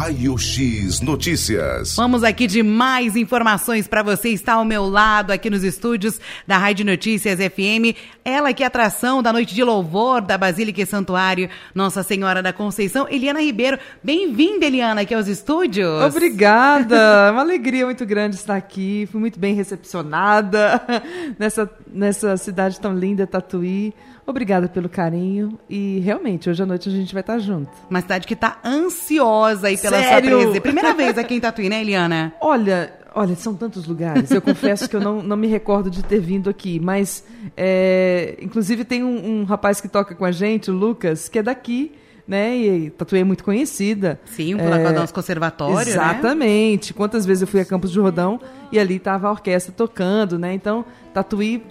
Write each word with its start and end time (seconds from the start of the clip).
Raio 0.00 0.38
X 0.38 1.02
Notícias. 1.02 1.94
Vamos 1.94 2.24
aqui 2.24 2.46
de 2.46 2.62
mais 2.62 3.16
informações 3.16 3.86
para 3.86 4.02
você. 4.02 4.30
Está 4.30 4.54
ao 4.54 4.64
meu 4.64 4.88
lado 4.88 5.30
aqui 5.30 5.50
nos 5.50 5.62
estúdios 5.62 6.18
da 6.46 6.56
Rádio 6.56 6.86
Notícias 6.86 7.38
FM. 7.38 7.94
Ela 8.24 8.54
que 8.54 8.62
é 8.62 8.66
atração 8.66 9.22
da 9.22 9.30
noite 9.30 9.54
de 9.54 9.62
louvor 9.62 10.22
da 10.22 10.38
Basílica 10.38 10.80
e 10.80 10.86
Santuário 10.86 11.50
Nossa 11.74 12.02
Senhora 12.02 12.42
da 12.42 12.50
Conceição, 12.50 13.06
Eliana 13.10 13.42
Ribeiro. 13.42 13.78
Bem-vinda, 14.02 14.64
Eliana, 14.64 15.02
aqui 15.02 15.12
aos 15.12 15.28
estúdios. 15.28 16.02
Obrigada. 16.02 16.96
Uma 17.30 17.42
alegria 17.42 17.84
muito 17.84 18.06
grande 18.06 18.36
estar 18.36 18.56
aqui. 18.56 19.06
Fui 19.12 19.20
muito 19.20 19.38
bem 19.38 19.54
recepcionada 19.54 20.80
nessa, 21.38 21.70
nessa 21.86 22.38
cidade 22.38 22.80
tão 22.80 22.96
linda, 22.96 23.26
Tatuí. 23.26 23.92
Obrigada 24.30 24.68
pelo 24.68 24.88
carinho 24.88 25.58
e 25.68 25.98
realmente 26.04 26.48
hoje 26.48 26.62
à 26.62 26.66
noite 26.66 26.88
a 26.88 26.92
gente 26.92 27.12
vai 27.12 27.20
estar 27.20 27.40
junto. 27.40 27.68
Uma 27.90 28.00
cidade 28.00 28.28
que 28.28 28.34
está 28.34 28.58
ansiosa 28.64 29.66
aí 29.66 29.76
pela 29.76 29.98
Sério? 29.98 30.30
sua 30.30 30.38
presença. 30.38 30.60
Primeira 30.60 30.94
vez 30.94 31.18
aqui 31.18 31.34
em 31.34 31.40
Tatuí, 31.40 31.68
né, 31.68 31.80
Eliana? 31.80 32.32
Olha, 32.40 32.92
olha, 33.12 33.34
são 33.34 33.56
tantos 33.56 33.88
lugares. 33.88 34.30
Eu 34.30 34.40
confesso 34.40 34.88
que 34.88 34.94
eu 34.94 35.00
não, 35.00 35.20
não 35.20 35.36
me 35.36 35.48
recordo 35.48 35.90
de 35.90 36.04
ter 36.04 36.20
vindo 36.20 36.48
aqui, 36.48 36.78
mas 36.78 37.24
é, 37.56 38.38
inclusive 38.40 38.84
tem 38.84 39.02
um, 39.02 39.40
um 39.40 39.44
rapaz 39.44 39.80
que 39.80 39.88
toca 39.88 40.14
com 40.14 40.24
a 40.24 40.30
gente, 40.30 40.70
o 40.70 40.74
Lucas, 40.74 41.28
que 41.28 41.40
é 41.40 41.42
daqui. 41.42 41.92
Né? 42.28 42.56
E 42.56 42.90
Tatuí 42.90 43.18
é 43.18 43.24
muito 43.24 43.42
conhecida. 43.42 44.20
Sim, 44.24 44.56
por 44.56 44.72
é, 44.72 44.92
nosso 44.92 45.12
conservatório, 45.12 45.74
né? 45.74 45.82
Exatamente. 45.82 46.92
Né? 46.92 46.96
Quantas 46.96 47.26
vezes 47.26 47.42
eu 47.42 47.48
fui 47.48 47.58
a 47.58 47.64
Campos 47.64 47.90
de 47.90 47.96
Jordão 47.96 48.40
e 48.70 48.78
ali 48.78 48.96
estava 48.96 49.26
a 49.26 49.32
orquestra 49.32 49.74
tocando, 49.76 50.38
né? 50.38 50.54
Então, 50.54 50.84
Tatuí 51.12 51.64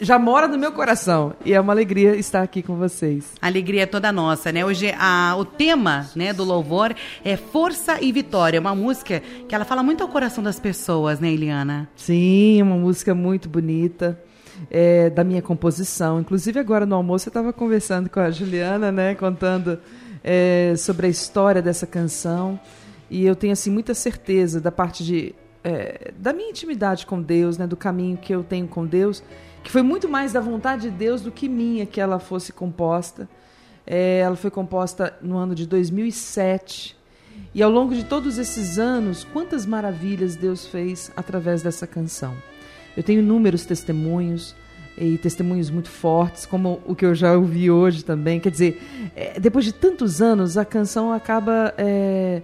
já 0.00 0.18
mora 0.18 0.48
no 0.48 0.58
meu 0.58 0.72
coração. 0.72 1.34
E 1.44 1.52
é 1.52 1.60
uma 1.60 1.72
alegria 1.72 2.16
estar 2.16 2.42
aqui 2.42 2.62
com 2.62 2.76
vocês. 2.76 3.32
Alegria 3.40 3.82
é 3.82 3.86
toda 3.86 4.12
nossa, 4.12 4.52
né? 4.52 4.64
Hoje 4.64 4.94
a, 4.98 5.34
o 5.36 5.44
tema 5.44 6.08
né, 6.14 6.32
do 6.32 6.44
louvor 6.44 6.94
é 7.24 7.36
Força 7.36 8.00
e 8.00 8.12
Vitória. 8.12 8.60
Uma 8.60 8.74
música 8.74 9.22
que 9.48 9.54
ela 9.54 9.64
fala 9.64 9.82
muito 9.82 10.02
ao 10.02 10.08
coração 10.08 10.42
das 10.42 10.58
pessoas, 10.58 11.20
né, 11.20 11.30
Eliana? 11.30 11.88
Sim, 11.96 12.62
uma 12.62 12.76
música 12.76 13.14
muito 13.14 13.48
bonita. 13.48 14.20
É, 14.70 15.10
da 15.10 15.24
minha 15.24 15.42
composição. 15.42 16.20
Inclusive, 16.20 16.60
agora 16.60 16.86
no 16.86 16.94
almoço 16.94 17.28
eu 17.28 17.30
estava 17.30 17.52
conversando 17.52 18.08
com 18.08 18.20
a 18.20 18.30
Juliana, 18.30 18.92
né? 18.92 19.14
Contando 19.14 19.78
é, 20.22 20.74
sobre 20.78 21.08
a 21.08 21.10
história 21.10 21.60
dessa 21.60 21.86
canção. 21.86 22.58
E 23.10 23.26
eu 23.26 23.34
tenho 23.34 23.52
assim 23.52 23.70
muita 23.70 23.94
certeza 23.94 24.60
da 24.60 24.72
parte 24.72 25.04
de 25.04 25.34
é, 25.64 26.12
da 26.18 26.32
minha 26.34 26.50
intimidade 26.50 27.06
com 27.06 27.20
Deus, 27.20 27.56
né, 27.56 27.66
do 27.66 27.76
caminho 27.76 28.18
que 28.18 28.34
eu 28.34 28.44
tenho 28.44 28.68
com 28.68 28.86
Deus, 28.86 29.22
que 29.62 29.70
foi 29.70 29.80
muito 29.80 30.06
mais 30.06 30.32
da 30.32 30.40
vontade 30.40 30.90
de 30.90 30.90
Deus 30.90 31.22
do 31.22 31.32
que 31.32 31.48
minha 31.48 31.86
que 31.86 32.00
ela 32.00 32.18
fosse 32.18 32.52
composta. 32.52 33.26
É, 33.86 34.18
ela 34.18 34.36
foi 34.36 34.50
composta 34.50 35.16
no 35.22 35.38
ano 35.38 35.54
de 35.54 35.66
2007. 35.66 36.96
E 37.54 37.62
ao 37.62 37.70
longo 37.70 37.94
de 37.94 38.04
todos 38.04 38.36
esses 38.36 38.78
anos, 38.78 39.24
quantas 39.24 39.64
maravilhas 39.64 40.36
Deus 40.36 40.66
fez 40.66 41.10
através 41.16 41.62
dessa 41.62 41.86
canção. 41.86 42.36
Eu 42.96 43.02
tenho 43.02 43.20
inúmeros 43.20 43.64
testemunhos 43.64 44.54
e 44.98 45.18
testemunhos 45.18 45.70
muito 45.70 45.88
fortes, 45.88 46.46
como 46.46 46.80
o 46.86 46.94
que 46.94 47.04
eu 47.04 47.14
já 47.14 47.32
ouvi 47.36 47.70
hoje 47.70 48.04
também. 48.04 48.38
Quer 48.38 48.50
dizer, 48.50 49.10
é, 49.16 49.40
depois 49.40 49.64
de 49.64 49.72
tantos 49.72 50.20
anos, 50.20 50.58
a 50.58 50.64
canção 50.64 51.12
acaba. 51.12 51.74
É, 51.78 52.42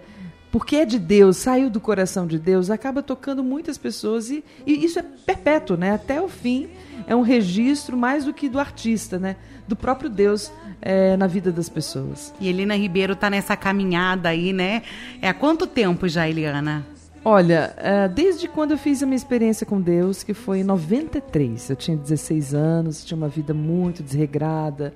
porque 0.51 0.77
é 0.77 0.85
de 0.85 0.99
Deus, 0.99 1.37
saiu 1.37 1.71
do 1.71 1.81
coração 1.81 2.27
de 2.27 2.39
Deus, 2.39 2.71
acaba 2.71 3.03
tocando 3.03 3.43
muitas 3.43 3.79
pessoas 3.79 4.31
e, 4.31 4.45
e, 4.67 4.85
isso 4.85 4.99
é 4.99 5.03
perpétuo, 5.03 5.77
né? 5.77 5.93
Até 5.93 6.21
o 6.21 6.29
fim 6.29 6.69
é 7.07 7.15
um 7.15 7.23
registro 7.23 7.97
mais 7.97 8.25
do 8.25 8.35
que 8.35 8.49
do 8.49 8.59
artista, 8.59 9.19
né? 9.19 9.37
Do 9.69 9.77
próprio 9.77 10.11
Deus 10.11 10.51
é, 10.83 11.17
na 11.17 11.27
vida 11.27 11.53
das 11.53 11.69
pessoas. 11.69 12.35
E 12.41 12.49
Eliana 12.49 12.75
Ribeiro 12.75 13.13
está 13.13 13.31
nessa 13.31 13.57
caminhada 13.57 14.29
aí, 14.29 14.53
né? 14.53 14.83
É 15.23 15.29
há 15.29 15.35
quanto 15.35 15.67
tempo 15.67 16.09
já, 16.09 16.29
Eliana? 16.29 16.85
Olha, 17.25 17.75
é, 17.77 18.09
desde 18.09 18.49
quando 18.49 18.73
eu 18.73 18.79
fiz 18.79 19.03
a 19.03 19.07
minha 19.07 19.17
experiência 19.17 19.67
com 19.67 19.81
Deus, 19.81 20.23
que 20.23 20.33
foi 20.33 20.61
em 20.61 20.65
93. 20.65 21.71
Eu 21.71 21.77
tinha 21.77 21.97
16 21.97 22.55
anos, 22.55 23.05
tinha 23.05 23.17
uma 23.17 23.29
vida 23.29 23.53
muito 23.53 24.03
desregrada, 24.03 24.95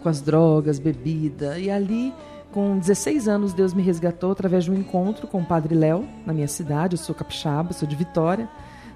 com 0.00 0.08
as 0.08 0.20
drogas, 0.20 0.78
bebida, 0.78 1.58
e 1.58 1.70
ali 1.70 2.12
com 2.52 2.78
16 2.78 3.26
anos, 3.26 3.52
Deus 3.54 3.72
me 3.72 3.82
resgatou 3.82 4.30
através 4.30 4.64
de 4.64 4.70
um 4.70 4.74
encontro 4.74 5.26
com 5.26 5.40
o 5.40 5.44
Padre 5.44 5.74
Léo, 5.74 6.06
na 6.26 6.32
minha 6.32 6.46
cidade. 6.46 6.94
Eu 6.94 6.98
sou 6.98 7.14
capixaba, 7.14 7.72
sou 7.72 7.88
de 7.88 7.96
Vitória, 7.96 8.48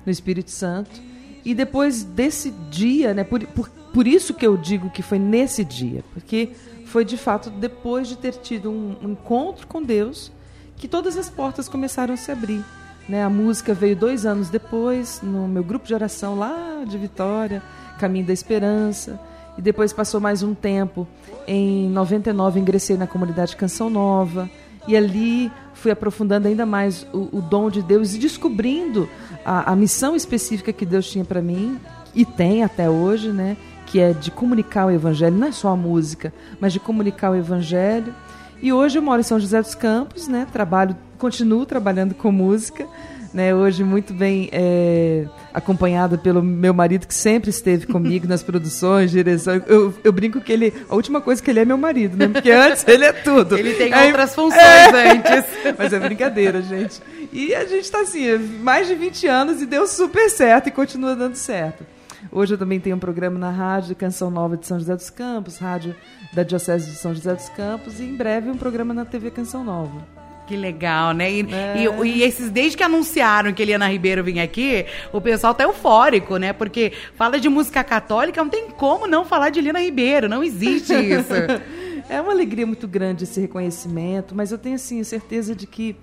no 0.05 0.13
Espírito 0.13 0.51
Santo. 0.51 1.01
E 1.45 1.55
depois 1.55 2.05
desse 2.05 2.51
dia, 2.71 3.15
né, 3.15 3.25
por, 3.25 3.45
por, 3.47 3.69
por 3.69 4.07
isso 4.07 4.35
que 4.35 4.47
eu 4.47 4.57
digo 4.57 4.91
que 4.91 5.03
foi 5.03 5.19
nesse 5.19 5.65
dia, 5.65 6.05
porque 6.13 6.51
foi 6.85 7.05
de 7.05 7.17
fato 7.17 7.51
depois 7.51 8.09
de 8.09 8.17
ter 8.17 8.35
tido 8.35 8.71
um, 8.71 8.97
um 9.03 9.11
encontro 9.13 9.67
com 9.67 9.83
Deus 9.83 10.31
que 10.77 10.87
todas 10.87 11.17
as 11.17 11.31
portas 11.31 11.69
começaram 11.69 12.15
a 12.15 12.17
se 12.17 12.31
abrir. 12.31 12.63
Né? 13.09 13.25
A 13.25 13.31
música 13.31 13.73
veio 13.73 13.97
dois 13.97 14.27
anos 14.27 14.51
depois, 14.51 15.21
no 15.23 15.49
meu 15.49 15.65
grupo 15.65 15.87
de 15.87 15.95
oração 15.95 16.37
lá 16.37 16.85
de 16.87 16.99
Vitória, 16.99 17.63
Caminho 17.99 18.27
da 18.27 18.33
Esperança. 18.33 19.19
E 19.59 19.63
depois 19.63 19.93
passou 19.93 20.21
mais 20.21 20.43
um 20.43 20.55
tempo. 20.55 21.07
Em 21.47 21.89
99 21.91 22.61
ingressei 22.61 22.97
na 22.97 23.07
comunidade 23.07 23.57
Canção 23.57 23.89
Nova. 23.89 24.51
E 24.87 24.97
ali 24.97 25.51
fui 25.75 25.91
aprofundando 25.91 26.47
ainda 26.47 26.65
mais 26.65 27.07
o, 27.13 27.39
o 27.39 27.43
dom 27.43 27.71
de 27.71 27.83
Deus 27.83 28.15
e 28.15 28.19
descobrindo 28.19 29.09
a, 29.45 29.73
a 29.73 29.77
missão 29.77 30.15
específica 30.15 30.73
que 30.73 30.87
Deus 30.87 31.11
tinha 31.11 31.25
para 31.25 31.43
mim 31.43 31.79
e 32.15 32.25
tem 32.25 32.63
até 32.63 32.89
hoje, 32.89 33.31
né? 33.31 33.57
Que 33.87 34.01
é 34.01 34.13
de 34.13 34.31
comunicar 34.31 34.87
o 34.87 34.91
evangelho, 34.91 35.37
não 35.37 35.49
é 35.49 35.53
só 35.53 35.69
a 35.69 35.77
música, 35.77 36.33
mas 36.61 36.73
de 36.73 36.81
comunicar 36.81 37.31
o 37.31 37.35
evangelho. 37.35 38.15
E 38.63 38.73
hoje 38.73 38.99
eu 38.99 39.03
moro 39.03 39.21
em 39.21 39.25
São 39.25 39.39
José 39.39 39.61
dos 39.61 39.75
Campos, 39.75 40.29
né? 40.29 40.47
Trabalho, 40.53 40.97
continuo 41.19 41.67
trabalhando 41.67 42.15
com 42.15 42.31
música 42.31 42.87
né? 43.33 43.55
Hoje 43.55 43.85
muito 43.85 44.13
bem 44.13 44.49
é, 44.53 45.27
acompanhada 45.53 46.17
pelo 46.19 46.43
meu 46.43 46.73
marido 46.73 47.07
que 47.07 47.15
sempre 47.15 47.51
esteve 47.51 47.87
comigo 47.87 48.27
nas 48.27 48.43
produções, 48.43 49.11
direção. 49.11 49.63
Eu, 49.67 49.95
eu, 50.03 50.13
brinco 50.13 50.41
que 50.41 50.53
ele, 50.53 50.73
a 50.89 50.95
última 50.95 51.21
coisa 51.21 51.43
que 51.43 51.51
ele 51.51 51.61
é 51.61 51.65
meu 51.65 51.79
marido, 51.79 52.17
né? 52.17 52.29
Porque 52.29 52.51
antes 52.51 52.87
ele 52.87 53.05
é 53.05 53.13
tudo. 53.13 53.59
Ele 53.59 53.75
tem 53.75 53.93
é, 53.93 54.07
outras 54.07 54.35
funções 54.35 54.61
é, 54.63 55.11
antes. 55.13 55.45
Mas 55.79 55.93
é 55.93 55.99
brincadeira, 55.99 56.63
gente. 56.63 57.01
E 57.33 57.55
a 57.55 57.65
gente 57.65 57.85
está 57.85 58.01
assim, 58.01 58.37
mais 58.39 58.87
de 58.87 58.95
20 58.95 59.27
anos 59.27 59.63
e 59.63 59.67
deu 59.67 59.87
super 59.87 60.31
certo 60.31 60.69
e 60.69 60.71
continua 60.71 61.15
dando 61.15 61.35
certo. 61.35 61.85
Hoje 62.31 62.55
eu 62.55 62.59
também 62.59 62.81
tenho 62.81 62.97
um 62.97 63.01
programa 63.01 63.39
na 63.39 63.51
rádio 63.51 63.95
Canção 63.95 64.31
Nova 64.31 64.57
de 64.57 64.67
São 64.67 64.79
José 64.79 64.95
dos 64.95 65.11
Campos, 65.11 65.59
rádio 65.59 65.95
da 66.33 66.43
Diocese 66.43 66.91
de 66.91 66.97
São 66.97 67.15
José 67.15 67.35
dos 67.35 67.49
Campos, 67.51 68.01
e 68.01 68.05
em 68.05 68.15
breve 68.15 68.51
um 68.51 68.57
programa 68.57 68.93
na 68.93 69.05
TV 69.05 69.31
Canção 69.31 69.65
Nova. 69.65 70.07
Que 70.47 70.57
legal, 70.57 71.13
né? 71.13 71.31
E, 71.31 71.41
é. 71.53 71.75
e, 71.77 72.09
e, 72.09 72.23
esses, 72.23 72.51
desde 72.51 72.77
que 72.77 72.85
anunciaram 72.85 73.53
que 73.53 73.61
Eliana 73.61 73.89
Ribeiro 73.89 74.23
vinha 74.23 74.45
aqui, 74.45 74.87
o 75.13 75.21
pessoal 75.21 75.53
tá 75.53 75.65
eufórico, 75.65 76.37
né? 76.37 76.53
Porque 76.53 76.93
fala 77.17 77.41
de 77.41 77.49
música 77.49 77.83
católica, 77.83 78.41
não 78.41 78.51
tem 78.51 78.71
como 78.71 79.07
não 79.09 79.25
falar 79.25 79.51
de 79.51 79.59
Eliana 79.59 79.81
Ribeiro, 79.81 80.29
não 80.29 80.45
existe 80.45 80.95
isso. 80.95 81.33
é 82.09 82.21
uma 82.21 82.31
alegria 82.31 82.65
muito 82.65 82.87
grande 82.87 83.25
esse 83.25 83.41
reconhecimento, 83.41 84.35
mas 84.35 84.53
eu 84.53 84.59
tenho, 84.59 84.77
assim, 84.77 85.03
certeza 85.03 85.55
de 85.55 85.67
que 85.67 85.97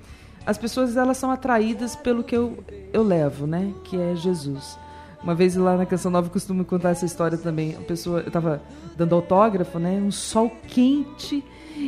as 0.45 0.57
pessoas, 0.57 0.97
elas 0.97 1.15
são 1.17 1.31
atraídas 1.31 1.95
pelo 1.95 2.21
que 2.21 2.35
eu, 2.35 2.61
eu 2.91 3.01
levo, 3.01 3.47
né? 3.47 3.71
Que 3.85 3.99
é 3.99 4.13
Jesus. 4.15 4.77
Uma 5.23 5.33
vez 5.33 5.55
lá 5.55 5.77
na 5.77 5.85
Canção 5.85 6.11
Nova 6.11 6.27
eu 6.27 6.31
costumo 6.31 6.65
contar 6.65 6.89
essa 6.89 7.05
história 7.05 7.37
também. 7.37 7.75
A 7.79 7.81
pessoa, 7.81 8.19
eu 8.21 8.29
tava 8.29 8.61
dando 8.97 9.15
autógrafo, 9.15 9.79
né? 9.79 9.91
Um 9.91 10.11
sol 10.11 10.51
quente 10.67 11.43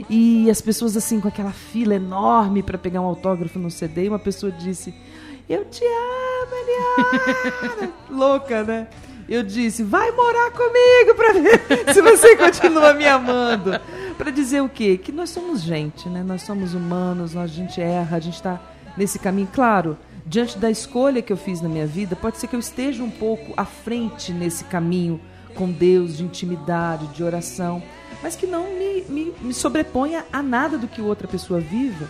e 0.09 0.49
as 0.49 0.61
pessoas 0.61 0.95
assim 0.95 1.19
com 1.19 1.27
aquela 1.27 1.51
fila 1.51 1.95
enorme 1.95 2.63
para 2.63 2.77
pegar 2.77 3.01
um 3.01 3.05
autógrafo 3.05 3.59
no 3.59 3.69
CD, 3.69 4.05
e 4.05 4.09
uma 4.09 4.19
pessoa 4.19 4.51
disse: 4.51 4.93
"Eu 5.49 5.65
te 5.65 5.83
amo, 5.83 6.51
Eliana". 6.53 7.93
Louca, 8.09 8.63
né? 8.63 8.87
Eu 9.27 9.43
disse: 9.43 9.83
"Vai 9.83 10.11
morar 10.11 10.51
comigo 10.51 11.15
para 11.15 11.33
ver 11.33 11.61
se 11.93 12.01
você 12.01 12.37
continua 12.37 12.93
me 12.93 13.05
amando". 13.05 13.71
Para 14.17 14.31
dizer 14.31 14.61
o 14.61 14.69
quê? 14.69 14.97
Que 14.97 15.11
nós 15.11 15.29
somos 15.29 15.61
gente, 15.61 16.07
né? 16.07 16.23
Nós 16.23 16.43
somos 16.43 16.73
humanos, 16.73 17.35
a 17.35 17.45
gente 17.47 17.81
erra, 17.81 18.15
a 18.15 18.19
gente 18.19 18.35
está 18.35 18.61
nesse 18.95 19.19
caminho, 19.19 19.49
claro, 19.53 19.97
diante 20.25 20.57
da 20.57 20.69
escolha 20.71 21.21
que 21.21 21.31
eu 21.31 21.37
fiz 21.37 21.61
na 21.61 21.69
minha 21.69 21.85
vida, 21.85 22.15
pode 22.15 22.37
ser 22.37 22.47
que 22.47 22.55
eu 22.55 22.59
esteja 22.59 23.03
um 23.03 23.11
pouco 23.11 23.53
à 23.55 23.65
frente 23.65 24.31
nesse 24.31 24.63
caminho 24.65 25.19
com 25.53 25.71
Deus, 25.71 26.17
de 26.17 26.23
intimidade, 26.23 27.07
de 27.07 27.23
oração 27.23 27.81
mas 28.25 28.35
que 28.35 28.47
não 28.47 28.73
me, 28.73 29.03
me, 29.07 29.33
me 29.39 29.53
sobreponha 29.53 30.25
a 30.33 30.41
nada 30.41 30.79
do 30.79 30.87
que 30.87 30.99
outra 30.99 31.27
pessoa 31.27 31.59
viva, 31.59 32.09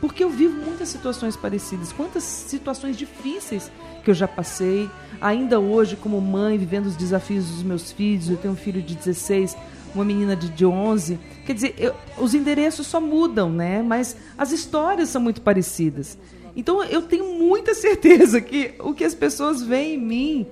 porque 0.00 0.22
eu 0.22 0.30
vivo 0.30 0.54
muitas 0.64 0.88
situações 0.88 1.36
parecidas, 1.36 1.92
quantas 1.92 2.22
situações 2.22 2.96
difíceis 2.96 3.70
que 4.04 4.10
eu 4.10 4.14
já 4.14 4.28
passei, 4.28 4.88
ainda 5.20 5.58
hoje 5.58 5.96
como 5.96 6.20
mãe, 6.20 6.56
vivendo 6.56 6.86
os 6.86 6.96
desafios 6.96 7.46
dos 7.46 7.64
meus 7.64 7.90
filhos, 7.90 8.30
eu 8.30 8.36
tenho 8.36 8.54
um 8.54 8.56
filho 8.56 8.80
de 8.80 8.94
16, 8.94 9.56
uma 9.92 10.04
menina 10.04 10.36
de, 10.36 10.50
de 10.50 10.64
11, 10.64 11.18
quer 11.44 11.54
dizer, 11.54 11.74
eu, 11.78 11.92
os 12.18 12.32
endereços 12.32 12.86
só 12.86 13.00
mudam, 13.00 13.50
né? 13.50 13.82
Mas 13.82 14.16
as 14.38 14.52
histórias 14.52 15.08
são 15.08 15.20
muito 15.20 15.40
parecidas. 15.40 16.18
Então 16.56 16.82
eu 16.82 17.02
tenho 17.02 17.34
muita 17.34 17.74
certeza 17.74 18.40
que 18.40 18.74
o 18.80 18.94
que 18.94 19.04
as 19.04 19.14
pessoas 19.14 19.62
veem 19.62 19.94
em 19.94 19.98
mim 19.98 20.46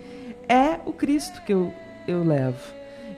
é 0.47 0.79
o 0.85 0.93
Cristo 0.93 1.41
que 1.43 1.53
eu, 1.53 1.73
eu 2.07 2.23
levo. 2.23 2.75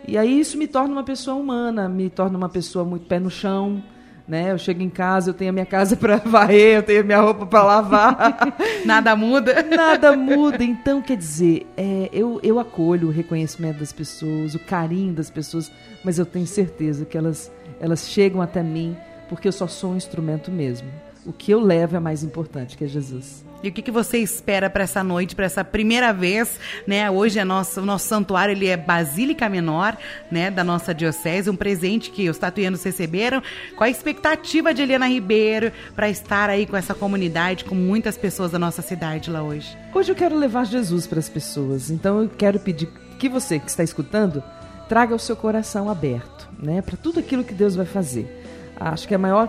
E 0.06 0.16
aí 0.16 0.38
isso 0.38 0.56
me 0.56 0.68
torna 0.68 0.92
uma 0.92 1.02
pessoa 1.02 1.36
humana, 1.36 1.88
me 1.88 2.08
torna 2.08 2.38
uma 2.38 2.48
pessoa 2.48 2.84
muito 2.84 3.06
pé 3.06 3.18
no 3.18 3.28
chão, 3.28 3.82
né? 4.26 4.52
Eu 4.52 4.58
chego 4.58 4.80
em 4.82 4.88
casa, 4.88 5.30
eu 5.30 5.34
tenho 5.34 5.50
a 5.50 5.52
minha 5.52 5.66
casa 5.66 5.96
para 5.98 6.18
varrer, 6.18 6.76
eu 6.76 6.82
tenho 6.82 7.00
a 7.00 7.04
minha 7.04 7.20
roupa 7.20 7.44
para 7.44 7.62
lavar. 7.64 8.54
Nada 8.86 9.16
muda. 9.16 9.62
Nada 9.68 10.16
muda. 10.16 10.62
Então, 10.62 11.02
quer 11.02 11.16
dizer, 11.16 11.66
é, 11.76 12.08
eu, 12.12 12.38
eu 12.42 12.60
acolho 12.60 13.08
o 13.08 13.10
reconhecimento 13.10 13.80
das 13.80 13.92
pessoas, 13.92 14.54
o 14.54 14.60
carinho 14.60 15.12
das 15.12 15.28
pessoas, 15.28 15.72
mas 16.04 16.20
eu 16.20 16.26
tenho 16.26 16.46
certeza 16.46 17.04
que 17.04 17.18
elas, 17.18 17.50
elas 17.80 18.08
chegam 18.08 18.40
até 18.40 18.62
mim 18.62 18.96
porque 19.28 19.48
eu 19.48 19.52
só 19.52 19.66
sou 19.66 19.90
um 19.90 19.96
instrumento 19.96 20.52
mesmo. 20.52 20.88
O 21.26 21.32
que 21.32 21.50
eu 21.50 21.58
levo 21.58 21.96
é 21.96 22.00
mais 22.00 22.23
importante, 22.23 22.76
que 22.76 22.84
é 22.84 22.87
Jesus. 22.87 23.44
E 23.61 23.69
o 23.69 23.73
que, 23.73 23.82
que 23.82 23.90
você 23.90 24.19
espera 24.19 24.70
para 24.70 24.84
essa 24.84 25.02
noite, 25.02 25.34
para 25.34 25.44
essa 25.44 25.64
primeira 25.64 26.12
vez, 26.12 26.56
né? 26.87 27.11
Hoje 27.11 27.40
é 27.40 27.44
nosso, 27.44 27.81
o 27.81 27.84
nosso 27.84 28.06
santuário, 28.06 28.52
ele 28.52 28.69
é 28.69 28.76
Basílica 28.76 29.49
Menor, 29.49 29.96
né, 30.31 30.52
da 30.52 30.62
nossa 30.62 30.94
diocese, 30.94 31.50
um 31.50 31.56
presente 31.56 32.11
que 32.11 32.31
os 32.31 32.38
tatuianos 32.38 32.84
receberam. 32.84 33.43
Qual 33.75 33.88
a 33.88 33.90
expectativa 33.90 34.73
de 34.73 34.82
Helena 34.82 35.08
Ribeiro 35.08 35.73
para 35.96 36.08
estar 36.08 36.49
aí 36.49 36.64
com 36.64 36.76
essa 36.76 36.94
comunidade, 36.94 37.64
com 37.64 37.75
muitas 37.75 38.17
pessoas 38.17 38.52
da 38.52 38.58
nossa 38.58 38.81
cidade 38.81 39.28
lá 39.28 39.43
hoje? 39.43 39.76
Hoje 39.93 40.12
eu 40.12 40.17
quero 40.17 40.37
levar 40.37 40.64
Jesus 40.64 41.08
para 41.08 41.19
as 41.19 41.28
pessoas. 41.28 41.90
Então 41.90 42.23
eu 42.23 42.28
quero 42.28 42.61
pedir 42.61 42.88
que 43.19 43.28
você 43.28 43.58
que 43.58 43.69
está 43.69 43.82
escutando 43.82 44.44
traga 44.88 45.12
o 45.12 45.19
seu 45.19 45.34
coração 45.34 45.90
aberto, 45.90 46.49
né, 46.56 46.81
para 46.82 46.96
tudo 46.96 47.19
aquilo 47.19 47.43
que 47.43 47.55
Deus 47.55 47.75
vai 47.75 47.87
fazer. 47.87 48.44
Acho 48.78 49.08
que 49.08 49.14
a 49.14 49.19
maior 49.19 49.49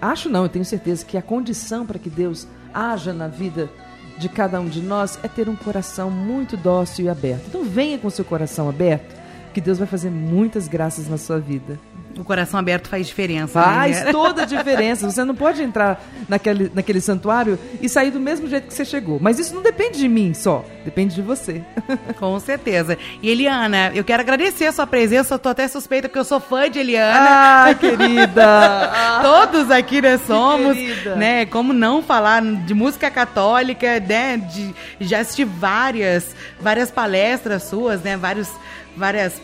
acho 0.00 0.28
não, 0.28 0.44
eu 0.44 0.48
tenho 0.48 0.64
certeza 0.64 1.04
que 1.04 1.16
a 1.16 1.22
condição 1.22 1.86
para 1.86 1.98
que 1.98 2.10
Deus 2.10 2.46
haja 2.72 3.12
na 3.12 3.28
vida 3.28 3.70
de 4.18 4.28
cada 4.28 4.60
um 4.60 4.68
de 4.68 4.80
nós 4.80 5.18
é 5.22 5.28
ter 5.28 5.48
um 5.48 5.56
coração 5.56 6.10
muito 6.10 6.56
dócil 6.56 7.06
e 7.06 7.08
aberto. 7.08 7.44
Então 7.48 7.64
venha 7.64 7.98
com 7.98 8.08
seu 8.10 8.24
coração 8.24 8.68
aberto, 8.68 9.14
que 9.52 9.60
Deus 9.60 9.78
vai 9.78 9.86
fazer 9.86 10.10
muitas 10.10 10.68
graças 10.68 11.08
na 11.08 11.18
sua 11.18 11.38
vida. 11.38 11.78
O 12.18 12.24
coração 12.24 12.60
aberto 12.60 12.88
faz 12.88 13.06
diferença. 13.06 13.58
Né, 13.58 13.64
faz 13.64 14.04
né? 14.04 14.12
toda 14.12 14.42
a 14.42 14.44
diferença. 14.46 15.10
Você 15.10 15.24
não 15.24 15.34
pode 15.34 15.62
entrar 15.62 16.02
naquele, 16.28 16.70
naquele 16.74 17.00
santuário 17.00 17.58
e 17.80 17.88
sair 17.88 18.10
do 18.10 18.20
mesmo 18.20 18.48
jeito 18.48 18.68
que 18.68 18.74
você 18.74 18.84
chegou. 18.84 19.18
Mas 19.20 19.38
isso 19.38 19.54
não 19.54 19.62
depende 19.62 19.98
de 19.98 20.08
mim 20.08 20.34
só, 20.34 20.64
depende 20.84 21.14
de 21.14 21.22
você. 21.22 21.62
Com 22.18 22.38
certeza. 22.40 22.98
E 23.22 23.30
Eliana, 23.30 23.92
eu 23.94 24.04
quero 24.04 24.22
agradecer 24.22 24.66
a 24.66 24.72
sua 24.72 24.86
presença. 24.86 25.34
Eu 25.34 25.38
tô 25.38 25.48
até 25.48 25.66
suspeita 25.68 26.08
porque 26.08 26.18
eu 26.18 26.24
sou 26.24 26.40
fã 26.40 26.70
de 26.70 26.78
Eliana. 26.78 27.68
Ah, 27.68 27.74
querida! 27.78 29.22
Todos 29.22 29.70
aqui 29.70 30.00
né, 30.00 30.18
somos, 30.18 30.76
querida. 30.76 31.16
né? 31.16 31.46
Como 31.46 31.72
não 31.72 32.02
falar 32.02 32.42
de 32.42 32.74
música 32.74 33.10
católica, 33.10 34.00
né? 34.00 34.36
De, 34.36 34.74
já 35.00 35.20
assisti 35.20 35.44
várias, 35.44 36.34
várias 36.60 36.90
palestras 36.90 37.64
suas, 37.64 38.02
né? 38.02 38.16
Vários, 38.16 38.50
várias 38.96 39.40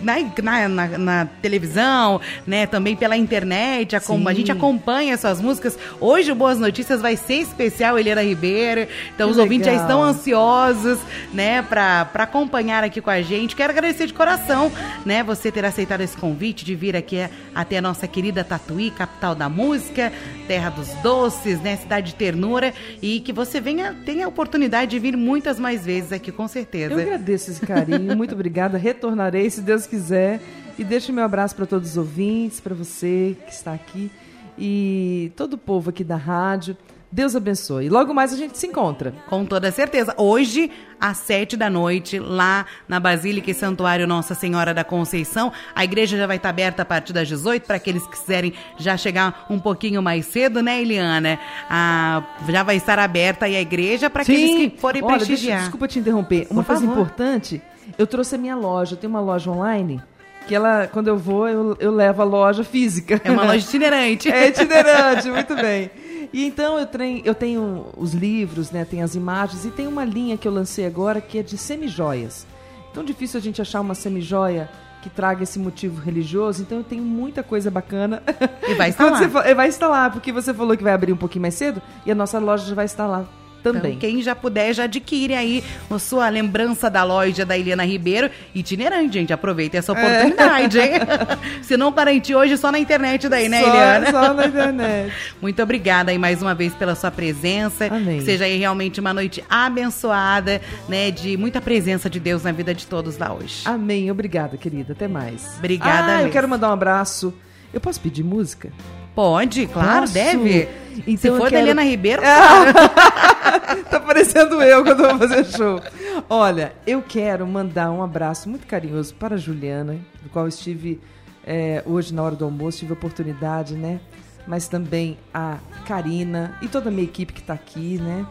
na, 0.00 0.16
na, 0.42 0.68
na, 0.68 0.98
na, 0.98 1.26
televisão, 1.40 2.20
né? 2.46 2.66
Também 2.66 2.96
pela 2.96 3.16
internet. 3.16 3.96
A, 3.96 3.98
a 3.98 4.34
gente 4.34 4.52
acompanha 4.52 5.14
essas 5.14 5.40
músicas. 5.40 5.78
Hoje 6.00 6.32
o 6.32 6.34
Boas 6.34 6.58
Notícias 6.58 7.00
vai 7.00 7.16
ser 7.16 7.36
especial, 7.36 7.98
Helena 7.98 8.22
Ribeiro. 8.22 8.86
Então 9.14 9.28
que 9.28 9.32
os 9.32 9.36
legal. 9.36 9.44
ouvintes 9.44 9.66
já 9.66 9.74
estão 9.74 10.02
ansiosos, 10.02 10.98
né? 11.32 11.62
Pra, 11.62 12.04
pra 12.06 12.24
acompanhar 12.24 12.84
aqui 12.84 13.00
com 13.00 13.10
a 13.10 13.22
gente. 13.22 13.56
Quero 13.56 13.72
agradecer 13.72 14.06
de 14.06 14.12
coração, 14.12 14.70
né? 15.04 15.22
Você 15.22 15.50
ter 15.50 15.64
aceitado 15.64 16.00
esse 16.00 16.16
convite 16.16 16.64
de 16.64 16.74
vir 16.74 16.96
aqui 16.96 17.28
até 17.54 17.78
a 17.78 17.82
nossa 17.82 18.06
querida 18.06 18.44
Tatuí, 18.44 18.90
capital 18.90 19.34
da 19.34 19.48
música, 19.48 20.12
terra 20.46 20.70
dos 20.70 20.88
doces, 21.02 21.60
né? 21.60 21.76
Cidade 21.76 22.08
de 22.08 22.14
ternura. 22.14 22.72
E 23.00 23.20
que 23.20 23.32
você 23.32 23.60
venha, 23.60 23.94
tenha 24.04 24.26
a 24.26 24.28
oportunidade 24.28 24.90
de 24.90 24.98
vir 24.98 25.16
muitas 25.16 25.58
mais 25.58 25.84
vezes 25.84 26.12
aqui, 26.12 26.30
com 26.32 26.46
certeza. 26.48 26.94
Eu 26.94 27.00
agradeço 27.00 27.50
esse 27.50 27.60
carinho. 27.60 28.16
Muito 28.16 28.34
obrigada. 28.34 28.76
Retornarei, 28.78 29.48
se 29.50 29.60
Deus 29.60 29.83
quiser 29.86 30.04
quiser. 30.04 30.40
E 30.76 30.84
deixo 30.84 31.12
meu 31.12 31.24
abraço 31.24 31.54
para 31.54 31.66
todos 31.66 31.90
os 31.90 31.96
ouvintes, 31.96 32.60
para 32.60 32.74
você 32.74 33.36
que 33.46 33.52
está 33.52 33.72
aqui 33.72 34.10
e 34.58 35.32
todo 35.36 35.54
o 35.54 35.58
povo 35.58 35.90
aqui 35.90 36.02
da 36.02 36.16
rádio. 36.16 36.76
Deus 37.12 37.36
abençoe. 37.36 37.88
Logo 37.88 38.12
mais 38.12 38.32
a 38.32 38.36
gente 38.36 38.58
se 38.58 38.66
encontra. 38.66 39.14
Com 39.28 39.44
toda 39.44 39.70
certeza. 39.70 40.12
Hoje, 40.18 40.68
às 41.00 41.18
sete 41.18 41.56
da 41.56 41.70
noite, 41.70 42.18
lá 42.18 42.66
na 42.88 42.98
Basílica 42.98 43.52
e 43.52 43.54
Santuário 43.54 44.04
Nossa 44.04 44.34
Senhora 44.34 44.74
da 44.74 44.82
Conceição. 44.82 45.52
A 45.76 45.84
igreja 45.84 46.16
já 46.16 46.26
vai 46.26 46.38
estar 46.38 46.48
aberta 46.48 46.82
a 46.82 46.84
partir 46.84 47.12
das 47.12 47.28
18 47.28 47.68
para 47.68 47.76
aqueles 47.76 48.04
que 48.04 48.18
quiserem 48.18 48.52
já 48.76 48.96
chegar 48.96 49.46
um 49.48 49.60
pouquinho 49.60 50.02
mais 50.02 50.26
cedo, 50.26 50.60
né, 50.60 50.82
Eliana? 50.82 51.38
Ah, 51.70 52.24
já 52.48 52.64
vai 52.64 52.74
estar 52.74 52.98
aberta 52.98 53.46
aí 53.46 53.54
a 53.54 53.60
igreja 53.60 54.10
para 54.10 54.22
aqueles 54.22 54.72
que 54.72 54.80
forem 54.80 55.00
Olha, 55.00 55.14
prestigiar. 55.14 55.58
Deixa, 55.58 55.62
desculpa 55.66 55.86
te 55.86 56.00
interromper. 56.00 56.48
Uma 56.50 56.64
Por 56.64 56.66
coisa 56.66 56.80
favor. 56.80 57.00
importante 57.00 57.62
eu 57.98 58.06
trouxe 58.06 58.34
a 58.34 58.38
minha 58.38 58.56
loja. 58.56 58.94
Eu 58.94 58.98
tenho 58.98 59.10
uma 59.10 59.20
loja 59.20 59.50
online 59.50 60.02
que 60.46 60.54
ela, 60.54 60.86
quando 60.86 61.08
eu 61.08 61.16
vou, 61.16 61.48
eu, 61.48 61.76
eu 61.80 61.90
levo 61.90 62.22
a 62.22 62.24
loja 62.24 62.64
física. 62.64 63.20
É 63.24 63.30
uma 63.30 63.44
loja 63.44 63.64
itinerante. 63.66 64.30
é 64.30 64.48
itinerante, 64.48 65.30
muito 65.30 65.54
bem. 65.54 65.90
E 66.32 66.44
então 66.44 66.78
eu 66.78 66.86
tenho, 66.86 67.22
eu 67.24 67.34
tenho 67.34 67.86
os 67.96 68.12
livros, 68.12 68.70
né, 68.70 68.84
tem 68.84 69.02
as 69.02 69.14
imagens 69.14 69.64
e 69.64 69.70
tem 69.70 69.86
uma 69.86 70.04
linha 70.04 70.36
que 70.36 70.48
eu 70.48 70.52
lancei 70.52 70.84
agora 70.84 71.20
que 71.20 71.38
é 71.38 71.42
de 71.42 71.56
semijoias. 71.56 72.46
Tão 72.92 73.04
difícil 73.04 73.38
a 73.38 73.42
gente 73.42 73.62
achar 73.62 73.80
uma 73.80 73.94
semijoia 73.94 74.68
que 75.02 75.10
traga 75.10 75.42
esse 75.42 75.58
motivo 75.58 76.00
religioso, 76.00 76.62
então 76.62 76.78
eu 76.78 76.84
tenho 76.84 77.02
muita 77.02 77.42
coisa 77.42 77.70
bacana. 77.70 78.22
E 78.66 78.74
vai 78.74 78.90
lá. 78.98 79.28
For, 79.28 79.54
vai 79.54 79.70
lá, 79.82 80.10
porque 80.10 80.32
você 80.32 80.52
falou 80.52 80.76
que 80.76 80.82
vai 80.82 80.92
abrir 80.92 81.12
um 81.12 81.16
pouquinho 81.16 81.42
mais 81.42 81.54
cedo 81.54 81.80
e 82.06 82.10
a 82.10 82.14
nossa 82.14 82.38
loja 82.38 82.66
já 82.66 82.74
vai 82.74 82.86
estar 82.86 83.06
lá 83.06 83.26
também. 83.64 83.92
Então, 83.92 84.00
quem 84.10 84.22
já 84.22 84.36
puder, 84.36 84.74
já 84.74 84.84
adquire 84.84 85.34
aí 85.34 85.64
a 85.90 85.98
sua 85.98 86.28
lembrança 86.28 86.90
da 86.90 87.02
loja 87.02 87.46
da 87.46 87.56
Eliana 87.56 87.84
Ribeiro. 87.84 88.30
Itinerante, 88.54 89.14
gente. 89.14 89.32
Aproveita 89.32 89.78
essa 89.78 89.92
oportunidade, 89.92 90.78
é. 90.78 90.96
hein? 90.96 91.00
Se 91.62 91.76
não 91.76 91.90
garantir 91.90 92.34
hoje, 92.34 92.58
só 92.58 92.70
na 92.70 92.78
internet 92.78 93.26
daí, 93.26 93.48
né, 93.48 93.62
só, 93.62 93.68
Eliana? 93.68 94.10
Só 94.10 94.34
na 94.34 94.46
internet. 94.46 95.12
Muito 95.40 95.62
obrigada 95.62 96.10
aí 96.10 96.18
mais 96.18 96.42
uma 96.42 96.54
vez 96.54 96.74
pela 96.74 96.94
sua 96.94 97.10
presença. 97.10 97.86
Amém. 97.86 98.18
Que 98.18 98.24
seja 98.24 98.44
aí 98.44 98.58
realmente 98.58 99.00
uma 99.00 99.14
noite 99.14 99.42
abençoada, 99.48 100.60
né? 100.86 101.10
De 101.10 101.36
muita 101.38 101.60
presença 101.60 102.10
de 102.10 102.20
Deus 102.20 102.42
na 102.42 102.52
vida 102.52 102.74
de 102.74 102.86
todos 102.86 103.16
lá 103.16 103.32
hoje. 103.32 103.62
Amém. 103.64 104.10
Obrigada, 104.10 104.58
querida. 104.58 104.92
Até 104.92 105.08
mais. 105.08 105.54
Obrigada. 105.58 106.12
Ah, 106.12 106.16
mesmo. 106.16 106.28
eu 106.28 106.32
quero 106.32 106.48
mandar 106.48 106.68
um 106.68 106.72
abraço. 106.72 107.32
Eu 107.72 107.80
posso 107.80 108.00
pedir 108.00 108.22
música? 108.22 108.70
Pode, 109.14 109.66
claro, 109.68 110.00
Posso? 110.02 110.12
deve. 110.12 110.68
Então 111.06 111.16
Se 111.16 111.28
for 111.28 111.48
quero... 111.48 111.52
da 111.52 111.60
Helena 111.60 111.82
Ribeiro. 111.82 112.22
tá 113.90 114.00
parecendo 114.00 114.60
eu 114.62 114.82
quando 114.84 115.02
vou 115.02 115.18
fazer 115.18 115.44
show. 115.44 115.80
Olha, 116.28 116.74
eu 116.86 117.02
quero 117.02 117.46
mandar 117.46 117.90
um 117.90 118.02
abraço 118.02 118.48
muito 118.48 118.66
carinhoso 118.66 119.14
para 119.14 119.34
a 119.34 119.38
Juliana, 119.38 119.98
do 120.22 120.28
qual 120.30 120.46
estive 120.48 121.00
é, 121.46 121.82
hoje 121.86 122.14
na 122.14 122.22
hora 122.22 122.36
do 122.36 122.44
almoço, 122.44 122.78
tive 122.78 122.92
a 122.92 122.94
oportunidade, 122.94 123.74
né? 123.74 124.00
Mas 124.46 124.68
também 124.68 125.18
a 125.32 125.58
Karina 125.86 126.56
e 126.60 126.68
toda 126.68 126.88
a 126.88 126.92
minha 126.92 127.04
equipe 127.04 127.32
que 127.32 127.40
está 127.40 127.54
aqui, 127.54 127.98
né? 127.98 128.26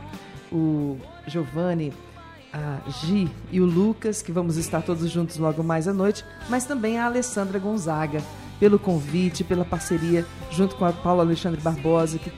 O 0.52 0.98
Giovanni, 1.26 1.92
a 2.52 2.80
Gi 2.90 3.30
e 3.52 3.60
o 3.60 3.66
Lucas, 3.66 4.22
que 4.22 4.32
vamos 4.32 4.58
estar 4.58 4.82
todos 4.82 5.10
juntos 5.10 5.38
logo 5.38 5.64
mais 5.64 5.88
à 5.88 5.94
noite, 5.94 6.24
mas 6.50 6.66
também 6.66 7.00
a 7.00 7.06
Alessandra 7.06 7.58
Gonzaga 7.58 8.22
pelo 8.60 8.78
convite, 8.78 9.44
pela 9.44 9.66
parceria 9.66 10.26
junto 10.52 10.76
com 10.76 10.86
a 10.86 10.94
Paulo 10.94 11.22
Alexandre 11.22 11.60
Barbosa, 11.60 12.20
que, 12.20 12.32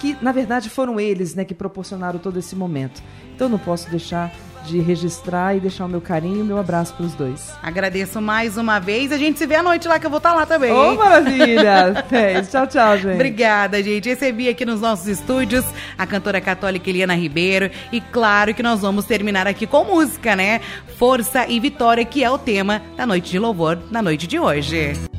que 0.00 0.16
na 0.20 0.32
verdade 0.32 0.68
foram 0.68 0.98
eles 0.98 1.34
né, 1.34 1.44
que 1.44 1.54
proporcionaram 1.54 2.18
todo 2.18 2.38
esse 2.38 2.56
momento. 2.56 3.02
Então 3.34 3.48
não 3.48 3.58
posso 3.58 3.88
deixar 3.90 4.32
de 4.64 4.78
registrar 4.80 5.56
e 5.56 5.60
deixar 5.60 5.86
o 5.86 5.88
meu 5.88 6.00
carinho 6.00 6.38
e 6.38 6.42
o 6.42 6.44
meu 6.44 6.58
abraço 6.58 6.94
para 6.94 7.06
os 7.06 7.14
dois. 7.14 7.52
Agradeço 7.62 8.20
mais 8.20 8.56
uma 8.56 8.78
vez. 8.78 9.12
A 9.12 9.16
gente 9.16 9.38
se 9.38 9.46
vê 9.46 9.56
à 9.56 9.62
noite 9.62 9.88
lá, 9.88 9.98
que 9.98 10.06
eu 10.06 10.10
vou 10.10 10.18
estar 10.18 10.30
tá 10.30 10.36
lá 10.36 10.46
também. 10.46 10.70
Ô, 10.70 10.92
oh, 10.92 10.94
maravilha! 10.96 12.04
é, 12.12 12.42
tchau, 12.42 12.66
tchau, 12.66 12.98
gente. 12.98 13.14
Obrigada, 13.14 13.82
gente. 13.82 14.08
Recebi 14.08 14.48
aqui 14.48 14.64
nos 14.64 14.80
nossos 14.80 15.06
estúdios 15.06 15.64
a 15.96 16.06
cantora 16.06 16.40
católica 16.40 16.90
Eliana 16.90 17.14
Ribeiro. 17.14 17.70
E 17.90 18.00
claro 18.00 18.54
que 18.54 18.62
nós 18.62 18.80
vamos 18.80 19.04
terminar 19.04 19.46
aqui 19.46 19.66
com 19.66 19.84
música, 19.84 20.36
né? 20.36 20.60
Força 20.98 21.46
e 21.48 21.58
Vitória, 21.58 22.04
que 22.04 22.22
é 22.22 22.30
o 22.30 22.38
tema 22.38 22.82
da 22.96 23.06
Noite 23.06 23.30
de 23.30 23.38
Louvor, 23.38 23.78
na 23.90 24.02
noite 24.02 24.26
de 24.26 24.38
hoje. 24.38 25.09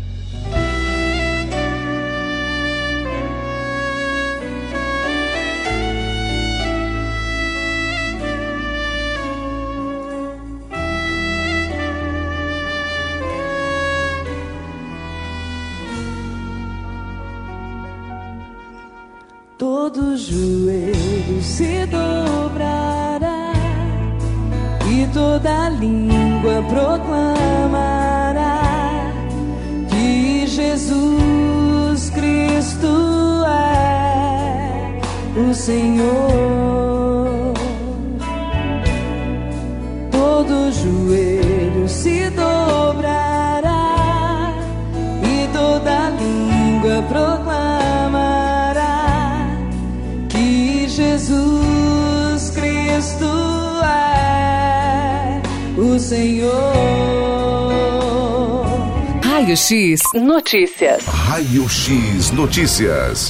Todo 19.62 20.18
joelho 20.18 21.40
se 21.44 21.86
dobrará 21.86 23.54
e 24.90 25.08
toda 25.14 25.70
língua 25.70 26.64
proclamará 26.68 28.34
que 29.88 30.48
Jesus 30.48 32.10
Cristo 32.10 33.44
é 33.46 35.00
o 35.40 35.54
Senhor. 35.54 37.54
Todo 40.10 40.72
joelho 40.72 41.88
se 41.88 42.32
dobrará 42.32 43.01
Senhor. 56.02 56.52
Raio 59.24 59.54
X 59.56 60.02
Notícias. 60.14 61.06
Raio 61.06 61.66
X 61.70 62.32
Notícias. 62.32 63.30